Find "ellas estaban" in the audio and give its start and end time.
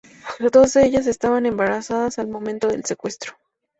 0.83-1.45